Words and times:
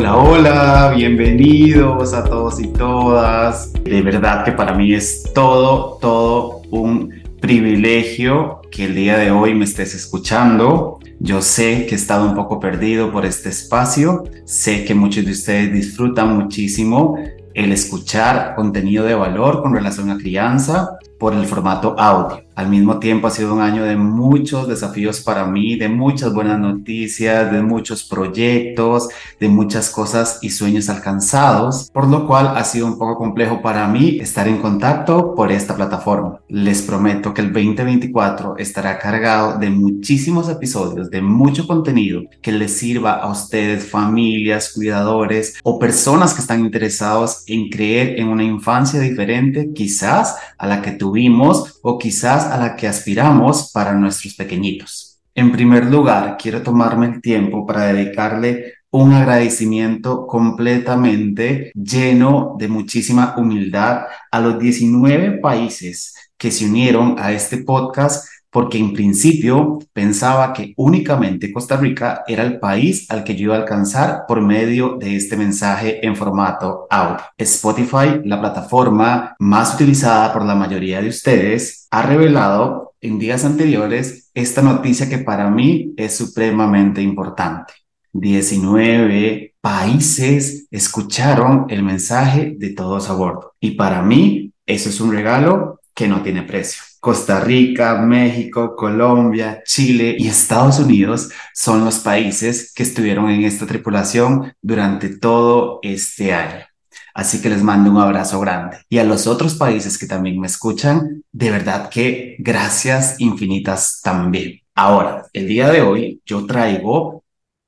Hola, 0.00 0.16
hola, 0.16 0.92
bienvenidos 0.96 2.14
a 2.14 2.24
todos 2.24 2.58
y 2.58 2.68
todas. 2.68 3.70
De 3.84 4.00
verdad 4.00 4.46
que 4.46 4.52
para 4.52 4.72
mí 4.72 4.94
es 4.94 5.30
todo, 5.34 5.98
todo 6.00 6.62
un 6.70 7.22
privilegio 7.38 8.62
que 8.72 8.86
el 8.86 8.94
día 8.94 9.18
de 9.18 9.30
hoy 9.30 9.52
me 9.52 9.66
estés 9.66 9.94
escuchando. 9.94 11.00
Yo 11.18 11.42
sé 11.42 11.84
que 11.84 11.96
he 11.96 11.98
estado 11.98 12.24
un 12.24 12.34
poco 12.34 12.58
perdido 12.58 13.12
por 13.12 13.26
este 13.26 13.50
espacio, 13.50 14.24
sé 14.46 14.86
que 14.86 14.94
muchos 14.94 15.26
de 15.26 15.32
ustedes 15.32 15.70
disfrutan 15.70 16.34
muchísimo 16.34 17.18
el 17.52 17.70
escuchar 17.70 18.54
contenido 18.54 19.04
de 19.04 19.14
valor 19.14 19.60
con 19.60 19.74
relación 19.74 20.08
a 20.08 20.16
crianza 20.16 20.96
por 21.18 21.34
el 21.34 21.44
formato 21.44 21.94
audio. 21.98 22.42
Al 22.60 22.68
mismo 22.68 22.98
tiempo 22.98 23.26
ha 23.26 23.30
sido 23.30 23.54
un 23.54 23.62
año 23.62 23.84
de 23.84 23.96
muchos 23.96 24.68
desafíos 24.68 25.20
para 25.20 25.46
mí, 25.46 25.76
de 25.76 25.88
muchas 25.88 26.34
buenas 26.34 26.58
noticias, 26.58 27.50
de 27.50 27.62
muchos 27.62 28.04
proyectos, 28.04 29.08
de 29.40 29.48
muchas 29.48 29.88
cosas 29.88 30.40
y 30.42 30.50
sueños 30.50 30.90
alcanzados, 30.90 31.90
por 31.90 32.06
lo 32.06 32.26
cual 32.26 32.52
ha 32.54 32.64
sido 32.64 32.84
un 32.84 32.98
poco 32.98 33.16
complejo 33.16 33.62
para 33.62 33.88
mí 33.88 34.18
estar 34.20 34.46
en 34.46 34.58
contacto 34.58 35.34
por 35.34 35.50
esta 35.50 35.74
plataforma. 35.74 36.40
Les 36.48 36.82
prometo 36.82 37.32
que 37.32 37.40
el 37.40 37.50
2024 37.50 38.58
estará 38.58 38.98
cargado 38.98 39.58
de 39.58 39.70
muchísimos 39.70 40.50
episodios, 40.50 41.08
de 41.08 41.22
mucho 41.22 41.66
contenido 41.66 42.24
que 42.42 42.52
les 42.52 42.76
sirva 42.76 43.12
a 43.12 43.30
ustedes, 43.30 43.88
familias, 43.88 44.74
cuidadores 44.74 45.58
o 45.62 45.78
personas 45.78 46.34
que 46.34 46.42
están 46.42 46.60
interesados 46.60 47.42
en 47.46 47.70
creer 47.70 48.20
en 48.20 48.28
una 48.28 48.44
infancia 48.44 49.00
diferente, 49.00 49.72
quizás 49.72 50.36
a 50.58 50.66
la 50.66 50.82
que 50.82 50.90
tuvimos 50.90 51.79
o 51.82 51.98
quizás 51.98 52.46
a 52.46 52.56
la 52.58 52.76
que 52.76 52.86
aspiramos 52.86 53.70
para 53.72 53.94
nuestros 53.94 54.34
pequeñitos. 54.34 55.20
En 55.34 55.52
primer 55.52 55.86
lugar, 55.86 56.36
quiero 56.38 56.62
tomarme 56.62 57.06
el 57.06 57.20
tiempo 57.20 57.66
para 57.66 57.92
dedicarle 57.92 58.74
un 58.90 59.12
agradecimiento 59.12 60.26
completamente 60.26 61.70
lleno 61.74 62.56
de 62.58 62.68
muchísima 62.68 63.34
humildad 63.36 64.06
a 64.30 64.40
los 64.40 64.58
19 64.58 65.38
países 65.38 66.29
que 66.40 66.50
se 66.50 66.64
unieron 66.64 67.16
a 67.18 67.32
este 67.32 67.58
podcast 67.58 68.26
porque 68.50 68.78
en 68.78 68.94
principio 68.94 69.78
pensaba 69.92 70.52
que 70.54 70.72
únicamente 70.76 71.52
Costa 71.52 71.76
Rica 71.76 72.24
era 72.26 72.42
el 72.42 72.58
país 72.58 73.08
al 73.10 73.22
que 73.22 73.36
yo 73.36 73.44
iba 73.44 73.56
a 73.56 73.58
alcanzar 73.58 74.24
por 74.26 74.40
medio 74.40 74.96
de 74.96 75.16
este 75.16 75.36
mensaje 75.36 76.04
en 76.04 76.16
formato 76.16 76.86
audio. 76.90 77.22
Spotify, 77.36 78.22
la 78.24 78.40
plataforma 78.40 79.36
más 79.38 79.74
utilizada 79.74 80.32
por 80.32 80.44
la 80.44 80.54
mayoría 80.54 81.00
de 81.02 81.10
ustedes, 81.10 81.86
ha 81.90 82.02
revelado 82.02 82.94
en 83.02 83.18
días 83.18 83.44
anteriores 83.44 84.30
esta 84.34 84.62
noticia 84.62 85.08
que 85.08 85.18
para 85.18 85.50
mí 85.50 85.92
es 85.96 86.16
supremamente 86.16 87.02
importante. 87.02 87.74
19 88.12 89.54
países 89.60 90.66
escucharon 90.70 91.66
el 91.68 91.82
mensaje 91.82 92.54
de 92.56 92.70
todos 92.70 93.10
a 93.10 93.12
bordo. 93.12 93.52
Y 93.60 93.72
para 93.72 94.02
mí, 94.02 94.52
eso 94.66 94.88
es 94.88 95.00
un 95.00 95.12
regalo 95.12 95.79
que 96.00 96.08
no 96.08 96.22
tiene 96.22 96.42
precio. 96.44 96.82
Costa 96.98 97.40
Rica, 97.40 98.00
México, 98.00 98.74
Colombia, 98.74 99.62
Chile 99.66 100.16
y 100.18 100.28
Estados 100.28 100.78
Unidos 100.78 101.28
son 101.52 101.84
los 101.84 101.98
países 101.98 102.72
que 102.74 102.84
estuvieron 102.84 103.28
en 103.28 103.44
esta 103.44 103.66
tripulación 103.66 104.50
durante 104.62 105.10
todo 105.18 105.78
este 105.82 106.32
año. 106.32 106.64
Así 107.12 107.42
que 107.42 107.50
les 107.50 107.62
mando 107.62 107.90
un 107.90 107.98
abrazo 107.98 108.40
grande. 108.40 108.78
Y 108.88 108.96
a 108.96 109.04
los 109.04 109.26
otros 109.26 109.56
países 109.56 109.98
que 109.98 110.06
también 110.06 110.40
me 110.40 110.46
escuchan, 110.46 111.22
de 111.32 111.50
verdad 111.50 111.90
que 111.90 112.36
gracias 112.38 113.16
infinitas 113.20 114.00
también. 114.02 114.60
Ahora, 114.74 115.26
el 115.34 115.48
día 115.48 115.68
de 115.68 115.82
hoy 115.82 116.22
yo 116.24 116.46
traigo 116.46 117.24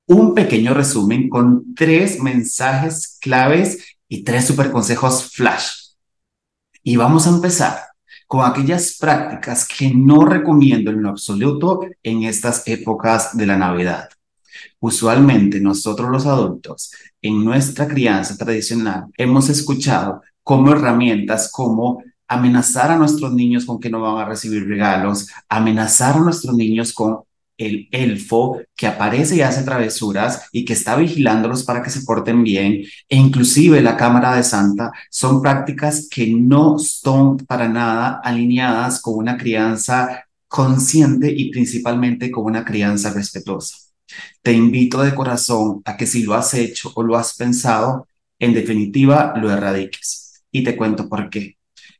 un 0.06 0.34
pequeño 0.34 0.72
resumen 0.72 1.28
con 1.28 1.74
tres 1.74 2.18
mensajes 2.18 3.18
claves 3.20 3.98
y 4.08 4.24
tres 4.24 4.46
super 4.46 4.70
consejos 4.70 5.30
flash. 5.34 5.68
Y 6.82 6.96
vamos 6.96 7.26
a 7.26 7.30
empezar 7.30 7.91
con 8.32 8.46
aquellas 8.46 8.96
prácticas 8.98 9.68
que 9.68 9.92
no 9.94 10.24
recomiendo 10.24 10.90
en 10.90 11.02
lo 11.02 11.10
absoluto 11.10 11.80
en 12.02 12.22
estas 12.22 12.66
épocas 12.66 13.36
de 13.36 13.44
la 13.44 13.58
Navidad. 13.58 14.08
Usualmente 14.80 15.60
nosotros 15.60 16.08
los 16.08 16.24
adultos 16.24 16.92
en 17.20 17.44
nuestra 17.44 17.86
crianza 17.86 18.34
tradicional 18.38 19.08
hemos 19.18 19.50
escuchado 19.50 20.22
como 20.42 20.72
herramientas 20.72 21.50
como 21.52 22.02
amenazar 22.26 22.90
a 22.90 22.96
nuestros 22.96 23.34
niños 23.34 23.66
con 23.66 23.78
que 23.78 23.90
no 23.90 24.00
van 24.00 24.16
a 24.16 24.24
recibir 24.24 24.66
regalos, 24.66 25.28
amenazar 25.50 26.16
a 26.16 26.20
nuestros 26.20 26.54
niños 26.54 26.94
con 26.94 27.18
el 27.56 27.88
elfo 27.92 28.60
que 28.76 28.86
aparece 28.86 29.36
y 29.36 29.40
hace 29.42 29.62
travesuras 29.62 30.48
y 30.52 30.64
que 30.64 30.72
está 30.72 30.96
vigilándolos 30.96 31.64
para 31.64 31.82
que 31.82 31.90
se 31.90 32.02
porten 32.02 32.42
bien, 32.42 32.82
e 33.08 33.16
inclusive 33.16 33.80
la 33.80 33.96
cámara 33.96 34.34
de 34.36 34.42
Santa, 34.42 34.92
son 35.10 35.42
prácticas 35.42 36.08
que 36.10 36.26
no 36.28 36.78
son 36.78 37.38
para 37.38 37.68
nada 37.68 38.20
alineadas 38.22 39.00
con 39.00 39.14
una 39.16 39.36
crianza 39.36 40.24
consciente 40.48 41.32
y 41.34 41.50
principalmente 41.50 42.30
con 42.30 42.44
una 42.44 42.64
crianza 42.64 43.12
respetuosa. 43.12 43.76
Te 44.42 44.52
invito 44.52 45.02
de 45.02 45.14
corazón 45.14 45.82
a 45.84 45.96
que 45.96 46.06
si 46.06 46.22
lo 46.22 46.34
has 46.34 46.52
hecho 46.54 46.92
o 46.94 47.02
lo 47.02 47.16
has 47.16 47.34
pensado, 47.36 48.06
en 48.38 48.52
definitiva 48.52 49.34
lo 49.36 49.50
erradiques. 49.50 50.42
Y 50.50 50.62
te 50.64 50.76
cuento 50.76 51.08
por 51.08 51.30
qué. 51.30 51.56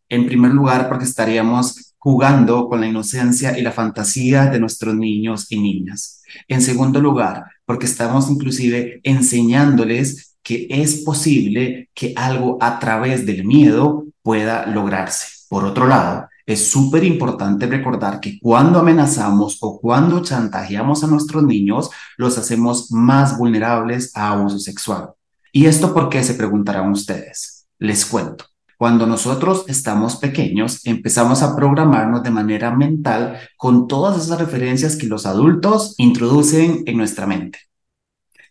En 0.08 0.26
primer 0.26 0.50
lugar, 0.50 0.88
porque 0.88 1.04
estaríamos 1.04 1.91
jugando 2.02 2.68
con 2.68 2.80
la 2.80 2.88
inocencia 2.88 3.56
y 3.56 3.62
la 3.62 3.70
fantasía 3.70 4.46
de 4.46 4.58
nuestros 4.58 4.96
niños 4.96 5.46
y 5.50 5.60
niñas. 5.60 6.20
En 6.48 6.60
segundo 6.60 7.00
lugar, 7.00 7.44
porque 7.64 7.86
estamos 7.86 8.28
inclusive 8.28 9.00
enseñándoles 9.04 10.34
que 10.42 10.66
es 10.68 11.04
posible 11.04 11.90
que 11.94 12.12
algo 12.16 12.58
a 12.60 12.80
través 12.80 13.24
del 13.24 13.44
miedo 13.44 14.06
pueda 14.20 14.66
lograrse. 14.66 15.28
Por 15.48 15.64
otro 15.64 15.86
lado, 15.86 16.26
es 16.44 16.68
súper 16.68 17.04
importante 17.04 17.66
recordar 17.66 18.18
que 18.18 18.40
cuando 18.40 18.80
amenazamos 18.80 19.58
o 19.60 19.80
cuando 19.80 20.22
chantajeamos 20.22 21.04
a 21.04 21.06
nuestros 21.06 21.44
niños, 21.44 21.88
los 22.16 22.36
hacemos 22.36 22.90
más 22.90 23.38
vulnerables 23.38 24.10
a 24.16 24.32
abuso 24.32 24.58
sexual. 24.58 25.10
¿Y 25.52 25.66
esto 25.66 25.94
por 25.94 26.08
qué 26.08 26.24
se 26.24 26.34
preguntarán 26.34 26.90
ustedes? 26.90 27.68
Les 27.78 28.04
cuento. 28.04 28.51
Cuando 28.82 29.06
nosotros 29.06 29.64
estamos 29.68 30.16
pequeños, 30.16 30.84
empezamos 30.84 31.40
a 31.44 31.54
programarnos 31.54 32.24
de 32.24 32.32
manera 32.32 32.74
mental 32.74 33.38
con 33.56 33.86
todas 33.86 34.20
esas 34.20 34.40
referencias 34.40 34.96
que 34.96 35.06
los 35.06 35.24
adultos 35.24 35.94
introducen 35.98 36.82
en 36.84 36.96
nuestra 36.96 37.28
mente. 37.28 37.60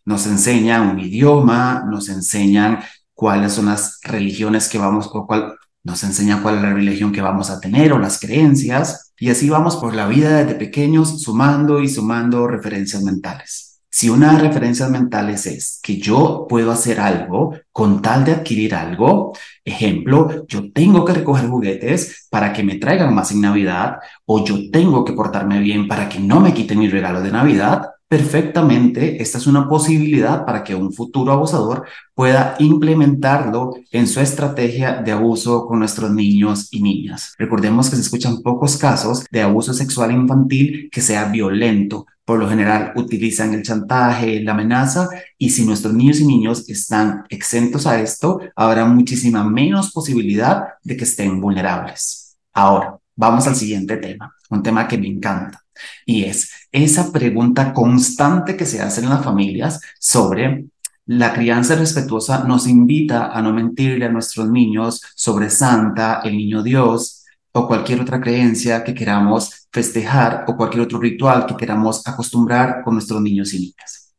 Nos 0.06 0.28
enseñan 0.28 0.88
un 0.88 1.02
idioma, 1.02 1.84
nos 1.86 2.08
enseñan 2.08 2.80
cuáles 3.14 3.52
son 3.52 3.66
las 3.66 4.00
religiones 4.04 4.70
que 4.70 4.78
vamos, 4.78 5.10
o 5.12 5.28
cuál, 5.28 5.56
nos 5.84 6.02
enseñan 6.06 6.42
cuál 6.42 6.56
es 6.56 6.62
la 6.62 6.74
religión 6.74 7.12
que 7.12 7.22
vamos 7.22 7.50
a 7.50 7.60
tener 7.60 7.92
o 7.92 8.00
las 8.00 8.18
creencias, 8.18 9.12
y 9.20 9.32
así 9.32 9.50
vamos 9.50 9.76
por 9.76 9.94
la 9.94 10.08
vida 10.08 10.38
desde 10.38 10.56
pequeños 10.56 11.22
sumando 11.22 11.82
y 11.82 11.90
sumando 11.90 12.48
referencias 12.48 13.04
mentales. 13.04 13.71
Si 13.94 14.10
una 14.10 14.28
de 14.28 14.34
las 14.34 14.42
referencias 14.44 14.90
mentales 14.90 15.46
es 15.48 15.80
que 15.84 15.98
yo 15.98 16.46
puedo 16.48 16.72
hacer 16.72 17.02
algo 17.02 17.54
con 17.74 18.02
tal 18.02 18.24
de 18.24 18.32
adquirir 18.32 18.74
algo, 18.74 19.34
ejemplo, 19.66 20.46
yo 20.48 20.72
tengo 20.72 21.04
que 21.04 21.12
recoger 21.12 21.50
juguetes 21.50 22.28
para 22.30 22.54
que 22.54 22.64
me 22.64 22.76
traigan 22.76 23.14
más 23.14 23.34
en 23.34 23.42
Navidad 23.42 23.98
o 24.26 24.46
yo 24.46 24.72
tengo 24.72 25.04
que 25.04 25.12
portarme 25.12 25.60
bien 25.60 25.90
para 25.90 26.08
que 26.08 26.22
no 26.22 26.40
me 26.40 26.54
quiten 26.54 26.80
mi 26.80 26.88
regalo 26.88 27.22
de 27.22 27.32
Navidad, 27.32 27.90
perfectamente 28.08 29.22
esta 29.22 29.38
es 29.38 29.48
una 29.48 29.68
posibilidad 29.68 30.46
para 30.46 30.64
que 30.64 30.74
un 30.74 30.94
futuro 30.94 31.34
abusador 31.34 31.86
pueda 32.14 32.56
implementarlo 32.60 33.74
en 33.92 34.08
su 34.08 34.22
estrategia 34.22 35.02
de 35.02 35.12
abuso 35.12 35.66
con 35.66 35.80
nuestros 35.80 36.12
niños 36.12 36.70
y 36.72 36.82
niñas. 36.82 37.34
Recordemos 37.38 37.90
que 37.90 37.98
se 37.98 38.04
escuchan 38.04 38.42
pocos 38.42 38.78
casos 38.78 39.26
de 39.30 39.42
abuso 39.42 39.74
sexual 39.74 40.14
infantil 40.14 40.90
que 40.92 41.02
sea 41.02 41.26
violento, 41.26 42.06
por 42.32 42.40
lo 42.40 42.48
general 42.48 42.94
utilizan 42.96 43.54
el 43.54 43.62
chantaje, 43.62 44.40
la 44.40 44.54
amenaza, 44.54 45.10
y 45.38 45.50
si 45.50 45.66
nuestros 45.66 45.94
niños 45.94 46.22
y 46.22 46.26
niños 46.26 46.64
están 46.70 47.26
exentos 47.28 47.86
a 47.86 48.00
esto, 48.00 48.40
habrá 48.56 48.86
muchísima 48.86 49.44
menos 49.44 49.92
posibilidad 49.92 50.64
de 50.82 50.96
que 50.96 51.04
estén 51.04 51.42
vulnerables. 51.42 52.38
Ahora, 52.54 52.96
vamos 53.18 53.48
al 53.48 53.58
siguiente 53.58 53.98
tema, 53.98 54.34
un 54.50 54.64
tema 54.64 54.88
que 54.88 54.98
me 54.98 55.08
encanta, 55.08 55.62
y 56.06 56.24
es 56.24 56.50
esa 56.72 57.12
pregunta 57.12 57.74
constante 57.74 58.56
que 58.56 58.66
se 58.66 58.82
hace 58.82 59.02
en 59.02 59.10
las 59.10 59.26
familias 59.26 59.82
sobre 60.00 60.68
la 61.08 61.34
crianza 61.34 61.76
respetuosa 61.76 62.46
nos 62.46 62.66
invita 62.66 63.34
a 63.34 63.42
no 63.42 63.52
mentirle 63.52 64.06
a 64.06 64.10
nuestros 64.10 64.50
niños 64.50 65.02
sobre 65.16 65.50
Santa, 65.50 66.22
el 66.24 66.38
niño 66.38 66.64
Dios, 66.64 67.26
o 67.52 67.68
cualquier 67.68 68.00
otra 68.00 68.22
creencia 68.22 68.86
que 68.86 68.94
queramos 68.94 69.61
festejar 69.72 70.46
o 70.48 70.56
cualquier 70.56 70.84
otro 70.84 71.00
ritual 71.00 71.46
que 71.46 71.56
queramos 71.56 72.06
acostumbrar 72.08 72.84
con 72.84 72.96
nuestros 72.96 73.22
niños 73.22 73.54
y 73.54 73.60
niñas. 73.60 74.16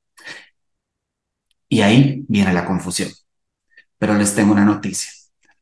Y 1.69 1.81
ahí 1.81 2.25
viene 2.29 2.53
la 2.53 2.67
confusión. 2.67 3.11
Pero 3.99 4.15
les 4.15 4.35
tengo 4.35 4.53
una 4.53 4.65
noticia. 4.65 5.11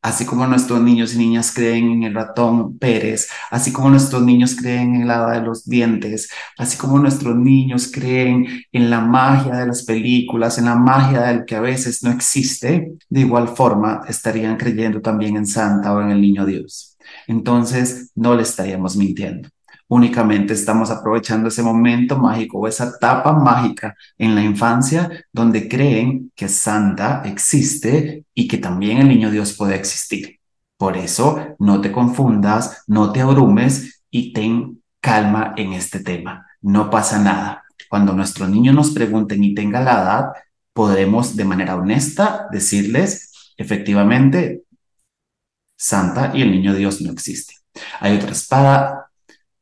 Así 0.02 0.24
como 0.24 0.46
nuestros 0.46 0.80
niños 0.80 1.14
y 1.14 1.18
niñas 1.18 1.52
creen 1.54 1.90
en 1.92 2.02
el 2.04 2.14
ratón 2.14 2.78
Pérez, 2.78 3.28
así 3.50 3.70
como 3.70 3.90
nuestros 3.90 4.22
niños 4.22 4.56
creen 4.56 4.94
en 4.94 5.06
la 5.06 5.16
hada 5.16 5.32
de 5.40 5.46
los 5.46 5.66
dientes, 5.66 6.30
así 6.56 6.78
como 6.78 6.98
nuestros 6.98 7.36
niños 7.36 7.90
creen 7.92 8.46
en 8.72 8.88
la 8.88 9.02
magia 9.02 9.56
de 9.56 9.66
las 9.66 9.82
películas, 9.84 10.56
en 10.56 10.64
la 10.66 10.74
magia 10.74 11.22
del 11.24 11.44
que 11.44 11.54
a 11.54 11.60
veces 11.60 12.02
no 12.02 12.10
existe, 12.10 12.94
de 13.10 13.20
igual 13.20 13.48
forma 13.48 14.00
estarían 14.08 14.56
creyendo 14.56 15.02
también 15.02 15.36
en 15.36 15.46
Santa 15.46 15.92
o 15.92 16.00
en 16.00 16.10
el 16.10 16.20
Niño 16.22 16.46
Dios. 16.46 16.96
Entonces, 17.26 18.10
no 18.14 18.34
le 18.34 18.42
estaríamos 18.42 18.96
mintiendo 18.96 19.50
únicamente 19.90 20.54
estamos 20.54 20.90
aprovechando 20.90 21.48
ese 21.48 21.64
momento 21.64 22.16
mágico 22.16 22.58
o 22.58 22.68
esa 22.68 22.92
etapa 22.96 23.32
mágica 23.32 23.96
en 24.16 24.36
la 24.36 24.42
infancia 24.42 25.10
donde 25.32 25.68
creen 25.68 26.30
que 26.36 26.48
Santa 26.48 27.22
existe 27.24 28.24
y 28.32 28.46
que 28.46 28.58
también 28.58 28.98
el 28.98 29.08
niño 29.08 29.30
Dios 29.32 29.52
puede 29.56 29.74
existir. 29.74 30.38
Por 30.76 30.96
eso 30.96 31.56
no 31.58 31.80
te 31.80 31.90
confundas, 31.90 32.84
no 32.86 33.12
te 33.12 33.20
abrumes 33.20 34.04
y 34.10 34.32
ten 34.32 34.80
calma 35.00 35.54
en 35.56 35.72
este 35.72 35.98
tema. 35.98 36.46
No 36.60 36.88
pasa 36.88 37.18
nada. 37.18 37.64
Cuando 37.88 38.12
nuestros 38.12 38.48
niños 38.48 38.76
nos 38.76 38.92
pregunten 38.92 39.42
y 39.42 39.54
tengan 39.54 39.86
la 39.86 40.02
edad, 40.02 40.24
podremos 40.72 41.34
de 41.34 41.44
manera 41.44 41.74
honesta 41.74 42.46
decirles, 42.52 43.32
efectivamente, 43.56 44.62
Santa 45.76 46.30
y 46.32 46.42
el 46.42 46.52
niño 46.52 46.74
Dios 46.74 47.00
no 47.00 47.10
existe. 47.10 47.54
Hay 47.98 48.16
otra 48.16 48.30
espada 48.30 49.09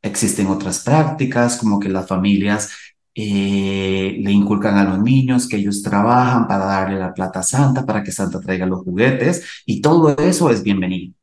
Existen 0.02 0.46
otras 0.48 0.80
prácticas 0.80 1.56
como 1.56 1.80
que 1.80 1.88
las 1.88 2.06
familias 2.06 2.70
eh, 3.14 4.16
le 4.20 4.30
inculcan 4.30 4.76
a 4.78 4.84
los 4.84 5.00
niños 5.00 5.48
que 5.48 5.56
ellos 5.56 5.82
trabajan 5.82 6.46
para 6.46 6.66
darle 6.66 6.98
la 7.00 7.12
plata 7.12 7.42
santa, 7.42 7.84
para 7.84 8.02
que 8.04 8.12
Santa 8.12 8.40
traiga 8.40 8.64
los 8.66 8.84
juguetes 8.84 9.44
y 9.66 9.80
todo 9.80 10.16
eso 10.16 10.50
es 10.50 10.62
bienvenido. 10.62 11.14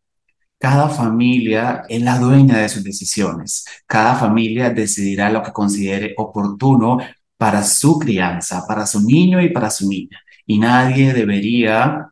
Cada 0.60 0.90
familia 0.90 1.84
es 1.90 2.02
la 2.02 2.18
dueña 2.20 2.58
de 2.60 2.70
sus 2.70 2.84
decisiones. 2.84 3.66
Cada 3.86 4.16
familia 4.16 4.70
decidirá 4.72 5.30
lo 5.30 5.44
que 5.44 5.52
considere 5.54 6.14
oportuno 6.18 6.98
para 7.38 7.64
su 7.64 8.00
crianza, 8.00 8.66
para 8.68 8.86
su 8.86 9.02
niño 9.02 9.42
y 9.42 9.50
para 9.50 9.70
su 9.70 9.88
niña. 9.88 10.20
Y 10.46 10.60
nadie 10.60 11.14
debería 11.14 12.10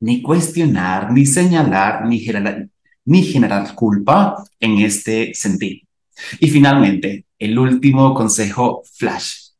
ni 0.00 0.22
cuestionar, 0.22 1.12
ni 1.12 1.26
señalar, 1.26 2.06
ni 2.06 2.20
ni 3.06 3.22
generar 3.24 3.74
culpa 3.74 4.44
en 4.60 4.78
este 4.78 5.34
sentido. 5.34 5.86
Y 6.40 6.48
finalmente, 6.48 7.24
el 7.38 7.58
último 7.58 8.14
consejo 8.14 8.82
flash. 8.94 9.50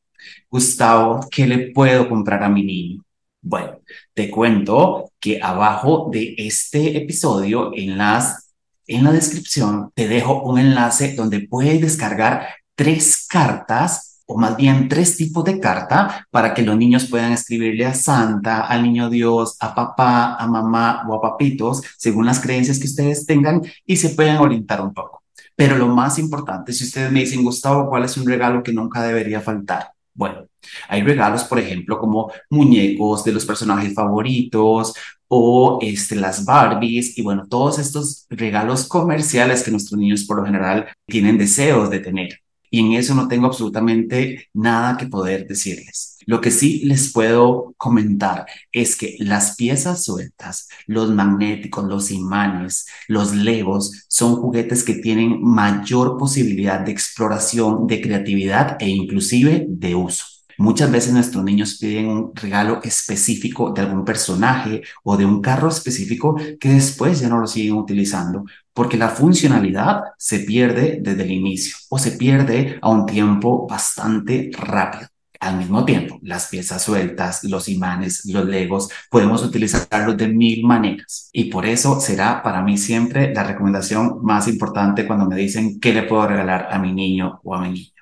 Gustavo, 0.50 1.26
¿qué 1.30 1.46
le 1.46 1.70
puedo 1.72 2.08
comprar 2.08 2.42
a 2.42 2.48
mi 2.48 2.62
niño? 2.62 3.02
Bueno, 3.42 3.78
te 4.14 4.30
cuento 4.30 5.12
que 5.20 5.40
abajo 5.42 6.08
de 6.12 6.34
este 6.38 6.96
episodio, 6.96 7.70
en, 7.74 7.96
las, 7.98 8.52
en 8.86 9.04
la 9.04 9.12
descripción, 9.12 9.90
te 9.94 10.08
dejo 10.08 10.42
un 10.42 10.58
enlace 10.58 11.14
donde 11.14 11.46
puedes 11.46 11.80
descargar 11.80 12.48
tres 12.74 13.26
cartas 13.28 14.15
o 14.26 14.36
más 14.36 14.56
bien 14.56 14.88
tres 14.88 15.16
tipos 15.16 15.44
de 15.44 15.60
carta 15.60 16.26
para 16.30 16.52
que 16.52 16.62
los 16.62 16.76
niños 16.76 17.06
puedan 17.06 17.32
escribirle 17.32 17.86
a 17.86 17.94
Santa, 17.94 18.66
al 18.66 18.82
niño 18.82 19.08
Dios, 19.08 19.56
a 19.60 19.74
papá, 19.74 20.34
a 20.34 20.46
mamá 20.46 21.04
o 21.08 21.14
a 21.14 21.22
papitos, 21.22 21.82
según 21.96 22.26
las 22.26 22.40
creencias 22.40 22.78
que 22.78 22.86
ustedes 22.86 23.24
tengan 23.26 23.62
y 23.84 23.96
se 23.96 24.10
puedan 24.10 24.38
orientar 24.38 24.80
un 24.80 24.92
poco. 24.92 25.22
Pero 25.54 25.76
lo 25.78 25.88
más 25.88 26.18
importante, 26.18 26.72
si 26.72 26.84
ustedes 26.84 27.10
me 27.10 27.20
dicen, 27.20 27.42
Gustavo, 27.42 27.88
¿cuál 27.88 28.04
es 28.04 28.16
un 28.16 28.26
regalo 28.26 28.62
que 28.62 28.72
nunca 28.72 29.02
debería 29.02 29.40
faltar? 29.40 29.92
Bueno, 30.12 30.46
hay 30.88 31.02
regalos, 31.02 31.44
por 31.44 31.58
ejemplo, 31.58 31.98
como 31.98 32.32
muñecos 32.50 33.24
de 33.24 33.32
los 33.32 33.44
personajes 33.46 33.94
favoritos 33.94 34.94
o 35.28 35.78
este, 35.82 36.16
las 36.16 36.44
Barbies 36.44 37.18
y 37.18 37.22
bueno, 37.22 37.46
todos 37.48 37.78
estos 37.78 38.26
regalos 38.30 38.86
comerciales 38.88 39.62
que 39.62 39.70
nuestros 39.70 39.98
niños 39.98 40.24
por 40.24 40.38
lo 40.38 40.44
general 40.44 40.88
tienen 41.06 41.38
deseos 41.38 41.90
de 41.90 42.00
tener 42.00 42.40
y 42.70 42.80
en 42.80 42.92
eso 42.92 43.14
no 43.14 43.28
tengo 43.28 43.46
absolutamente 43.46 44.48
nada 44.54 44.96
que 44.96 45.06
poder 45.06 45.46
decirles. 45.46 46.16
Lo 46.26 46.40
que 46.40 46.50
sí 46.50 46.80
les 46.84 47.12
puedo 47.12 47.74
comentar 47.76 48.46
es 48.72 48.96
que 48.96 49.16
las 49.20 49.54
piezas 49.56 50.04
sueltas, 50.04 50.68
los 50.86 51.10
magnéticos, 51.10 51.84
los 51.84 52.10
imanes, 52.10 52.86
los 53.06 53.34
legos, 53.34 54.06
son 54.08 54.36
juguetes 54.36 54.82
que 54.82 54.94
tienen 54.94 55.40
mayor 55.42 56.16
posibilidad 56.18 56.80
de 56.80 56.92
exploración, 56.92 57.86
de 57.86 58.00
creatividad 58.00 58.76
e 58.80 58.88
inclusive 58.88 59.66
de 59.68 59.94
uso. 59.94 60.35
Muchas 60.58 60.90
veces 60.90 61.12
nuestros 61.12 61.44
niños 61.44 61.76
piden 61.78 62.08
un 62.08 62.32
regalo 62.34 62.80
específico 62.82 63.72
de 63.72 63.82
algún 63.82 64.04
personaje 64.04 64.82
o 65.04 65.16
de 65.16 65.24
un 65.24 65.42
carro 65.42 65.68
específico 65.68 66.36
que 66.58 66.70
después 66.70 67.20
ya 67.20 67.28
no 67.28 67.38
lo 67.38 67.46
siguen 67.46 67.74
utilizando 67.74 68.44
porque 68.76 68.98
la 68.98 69.08
funcionalidad 69.08 70.02
se 70.18 70.40
pierde 70.40 70.98
desde 71.00 71.22
el 71.22 71.32
inicio 71.32 71.76
o 71.88 71.98
se 71.98 72.12
pierde 72.12 72.78
a 72.82 72.90
un 72.90 73.06
tiempo 73.06 73.66
bastante 73.66 74.50
rápido. 74.52 75.08
Al 75.40 75.58
mismo 75.58 75.84
tiempo, 75.84 76.18
las 76.22 76.48
piezas 76.48 76.82
sueltas, 76.82 77.44
los 77.44 77.68
imanes, 77.68 78.24
los 78.26 78.46
legos, 78.46 78.88
podemos 79.10 79.42
utilizarlos 79.42 80.16
de 80.16 80.28
mil 80.28 80.64
maneras. 80.64 81.30
Y 81.32 81.44
por 81.44 81.66
eso 81.66 82.00
será 82.00 82.42
para 82.42 82.62
mí 82.62 82.76
siempre 82.78 83.32
la 83.34 83.44
recomendación 83.44 84.18
más 84.22 84.48
importante 84.48 85.06
cuando 85.06 85.26
me 85.26 85.36
dicen 85.36 85.78
qué 85.80 85.92
le 85.92 86.02
puedo 86.02 86.26
regalar 86.26 86.68
a 86.70 86.78
mi 86.78 86.92
niño 86.92 87.40
o 87.44 87.54
a 87.54 87.60
mi 87.62 87.70
niña. 87.70 87.95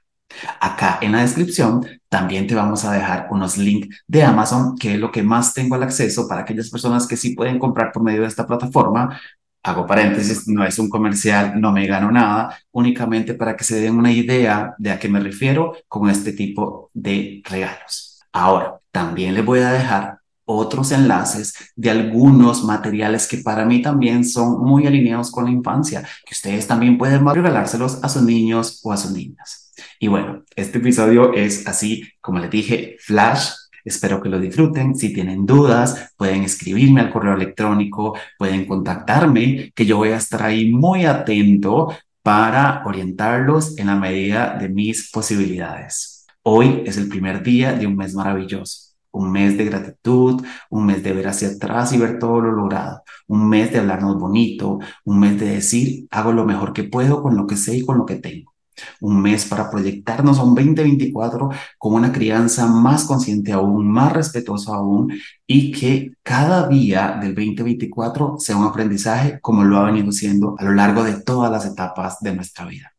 Acá 0.60 0.98
en 1.00 1.12
la 1.12 1.22
descripción 1.22 1.86
también 2.08 2.46
te 2.46 2.54
vamos 2.54 2.84
a 2.84 2.92
dejar 2.92 3.28
unos 3.30 3.56
links 3.56 4.02
de 4.06 4.22
Amazon, 4.22 4.76
que 4.76 4.94
es 4.94 5.00
lo 5.00 5.10
que 5.10 5.22
más 5.22 5.54
tengo 5.54 5.74
al 5.74 5.82
acceso 5.82 6.28
para 6.28 6.42
aquellas 6.42 6.70
personas 6.70 7.06
que 7.06 7.16
sí 7.16 7.34
pueden 7.34 7.58
comprar 7.58 7.92
por 7.92 8.02
medio 8.02 8.22
de 8.22 8.28
esta 8.28 8.46
plataforma. 8.46 9.20
Hago 9.62 9.86
paréntesis, 9.86 10.46
no 10.46 10.64
es 10.64 10.78
un 10.78 10.90
comercial, 10.90 11.58
no 11.60 11.72
me 11.72 11.86
gano 11.86 12.10
nada, 12.10 12.58
únicamente 12.72 13.34
para 13.34 13.56
que 13.56 13.64
se 13.64 13.80
den 13.80 13.96
una 13.96 14.12
idea 14.12 14.74
de 14.78 14.90
a 14.90 14.98
qué 14.98 15.08
me 15.08 15.20
refiero 15.20 15.74
con 15.88 16.10
este 16.10 16.32
tipo 16.32 16.90
de 16.92 17.42
regalos. 17.48 18.20
Ahora, 18.32 18.78
también 18.90 19.34
les 19.34 19.44
voy 19.44 19.60
a 19.60 19.70
dejar 19.70 20.18
otros 20.44 20.92
enlaces 20.92 21.54
de 21.74 21.90
algunos 21.90 22.64
materiales 22.64 23.26
que 23.26 23.38
para 23.38 23.64
mí 23.64 23.80
también 23.82 24.24
son 24.24 24.62
muy 24.62 24.86
alineados 24.86 25.30
con 25.30 25.44
la 25.44 25.50
infancia, 25.50 26.06
que 26.24 26.34
ustedes 26.34 26.66
también 26.66 26.98
pueden 26.98 27.26
regalárselos 27.26 28.02
a 28.02 28.08
sus 28.08 28.22
niños 28.22 28.80
o 28.84 28.92
a 28.92 28.96
sus 28.96 29.12
niñas. 29.12 29.72
Y 29.98 30.08
bueno, 30.08 30.44
este 30.54 30.78
episodio 30.78 31.32
es 31.32 31.66
así, 31.66 32.04
como 32.20 32.38
les 32.38 32.50
dije, 32.50 32.96
flash. 33.00 33.50
Espero 33.84 34.22
que 34.22 34.30
lo 34.30 34.40
disfruten. 34.40 34.94
Si 34.94 35.12
tienen 35.12 35.44
dudas, 35.44 36.12
pueden 36.16 36.42
escribirme 36.42 37.02
al 37.02 37.10
correo 37.10 37.34
electrónico, 37.34 38.16
pueden 38.38 38.64
contactarme, 38.66 39.72
que 39.74 39.84
yo 39.84 39.98
voy 39.98 40.10
a 40.10 40.16
estar 40.16 40.42
ahí 40.42 40.70
muy 40.70 41.04
atento 41.04 41.94
para 42.22 42.82
orientarlos 42.86 43.76
en 43.78 43.88
la 43.88 43.96
medida 43.96 44.56
de 44.58 44.70
mis 44.70 45.10
posibilidades. 45.10 46.24
Hoy 46.42 46.82
es 46.86 46.96
el 46.96 47.08
primer 47.08 47.42
día 47.42 47.72
de 47.74 47.86
un 47.86 47.96
mes 47.96 48.14
maravilloso 48.14 48.94
un 49.14 49.30
mes 49.30 49.56
de 49.56 49.64
gratitud, 49.64 50.23
un 50.70 50.86
mes 50.86 51.02
de 51.02 51.12
ver 51.12 51.28
hacia 51.28 51.48
atrás 51.48 51.92
y 51.92 51.98
ver 51.98 52.18
todo 52.18 52.40
lo 52.40 52.52
logrado, 52.52 53.02
un 53.28 53.48
mes 53.48 53.72
de 53.72 53.78
hablarnos 53.78 54.18
bonito, 54.18 54.78
un 55.04 55.20
mes 55.20 55.38
de 55.40 55.46
decir, 55.50 56.06
hago 56.10 56.32
lo 56.32 56.44
mejor 56.44 56.72
que 56.72 56.84
puedo 56.84 57.22
con 57.22 57.36
lo 57.36 57.46
que 57.46 57.56
sé 57.56 57.76
y 57.76 57.84
con 57.84 57.98
lo 57.98 58.06
que 58.06 58.16
tengo 58.16 58.54
un 59.00 59.20
mes 59.20 59.46
para 59.46 59.70
proyectarnos 59.70 60.38
a 60.38 60.44
un 60.44 60.54
2024 60.54 61.50
con 61.78 61.94
una 61.94 62.12
crianza 62.12 62.66
más 62.66 63.04
consciente 63.04 63.52
aún, 63.52 63.90
más 63.90 64.12
respetuosa 64.12 64.74
aún 64.74 65.12
y 65.46 65.72
que 65.72 66.12
cada 66.22 66.68
día 66.68 67.18
del 67.20 67.34
2024 67.34 68.36
sea 68.38 68.56
un 68.56 68.64
aprendizaje 68.64 69.38
como 69.40 69.64
lo 69.64 69.78
ha 69.78 69.84
venido 69.84 70.12
siendo 70.12 70.56
a 70.58 70.64
lo 70.64 70.72
largo 70.72 71.04
de 71.04 71.20
todas 71.20 71.50
las 71.50 71.66
etapas 71.66 72.20
de 72.20 72.34
nuestra 72.34 72.66
vida. 72.66 72.93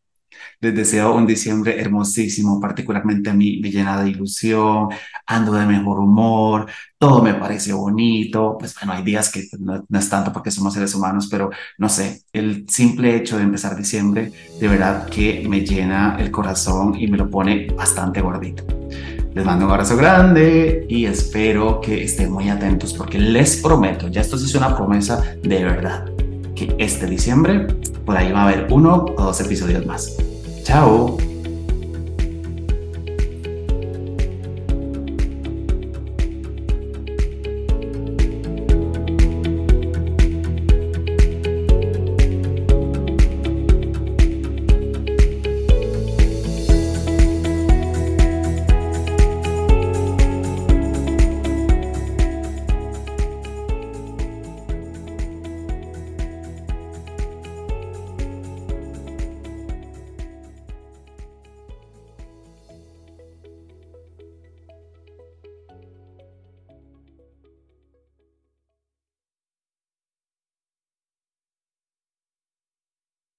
Les 0.61 0.73
deseo 0.73 1.15
un 1.15 1.27
diciembre 1.27 1.79
hermosísimo, 1.79 2.59
particularmente 2.59 3.29
a 3.29 3.33
mí 3.33 3.59
me 3.61 3.71
llena 3.71 4.01
de 4.01 4.09
ilusión, 4.09 4.89
ando 5.27 5.53
de 5.53 5.65
mejor 5.65 5.99
humor, 5.99 6.67
todo 6.97 7.21
me 7.21 7.33
parece 7.33 7.73
bonito. 7.73 8.57
Pues 8.57 8.73
bueno, 8.75 8.93
hay 8.93 9.03
días 9.03 9.31
que 9.31 9.47
no, 9.59 9.83
es 9.91 10.09
tanto 10.09 10.31
porque 10.31 10.51
somos 10.51 10.73
seres 10.73 10.95
humanos, 10.95 11.27
pero 11.29 11.49
no 11.77 11.89
sé, 11.89 12.23
el 12.33 12.65
simple 12.69 13.15
hecho 13.15 13.37
de 13.37 13.43
empezar 13.43 13.75
diciembre, 13.75 14.31
de 14.59 14.67
verdad 14.67 15.07
que 15.07 15.45
me 15.47 15.61
llena 15.61 16.17
el 16.19 16.31
corazón 16.31 16.95
y 16.99 17.07
me 17.07 17.17
lo 17.17 17.29
pone 17.29 17.67
bastante 17.75 18.21
gordito. 18.21 18.65
Les 19.33 19.43
mando 19.43 19.65
un 19.65 19.71
abrazo 19.71 19.97
grande 19.97 20.85
y 20.87 21.05
espero 21.05 21.81
que 21.81 22.05
estén 22.05 22.31
muy 22.31 22.47
atentos 22.47 22.93
porque 22.93 23.19
les 23.19 23.57
prometo, 23.57 24.07
ya 24.07 24.21
esto 24.21 24.37
sí 24.37 24.45
es 24.45 24.55
una 24.55 24.73
promesa 24.75 25.21
de 25.43 25.63
verdad, 25.63 26.05
que 26.55 26.73
este 26.79 27.05
diciembre 27.05 27.67
por 28.05 28.15
ahí 28.15 28.31
va 28.31 28.43
a 28.43 28.47
haber 28.47 28.67
uno 28.71 29.05
o 29.17 29.23
dos 29.23 29.41
episodios 29.41 29.85
más. 29.85 30.15
Chao. 30.65 31.34